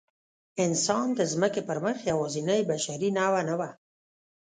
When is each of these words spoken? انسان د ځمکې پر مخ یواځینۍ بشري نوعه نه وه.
انسان 0.65 1.07
د 1.17 1.19
ځمکې 1.31 1.61
پر 1.67 1.77
مخ 1.85 1.97
یواځینۍ 2.11 2.61
بشري 2.69 3.09
نوعه 3.19 3.41
نه 3.49 3.55
وه. 3.59 3.69